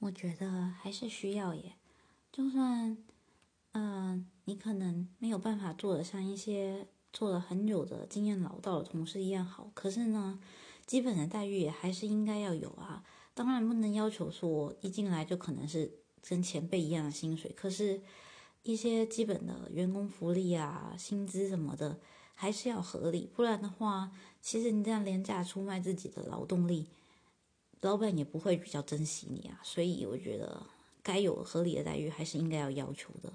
[0.00, 1.76] 我觉得还是需要耶，
[2.32, 2.96] 就算，
[3.72, 10.40] 嗯，你可能没有办法做的像一些做了很久的经验老道的同事一样好，可是呢，
[10.86, 13.04] 基本的待遇也还是应该要有啊。
[13.34, 15.92] 当然不能要求说一进来就可能是
[16.26, 18.00] 跟前辈一样的薪水，可是，
[18.62, 22.00] 一些基本的员工福利啊、薪资什么的
[22.34, 24.10] 还是要合理，不然的话，
[24.40, 26.88] 其实你这样廉价出卖自己的劳动力。
[27.82, 30.66] 老板也不会比较珍惜你啊，所以我觉得
[31.02, 33.32] 该有合理的待遇还是应该要要求的。